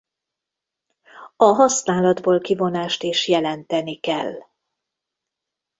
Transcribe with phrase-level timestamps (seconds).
[1.35, 4.33] A használatból kivonást is jelenteni kell.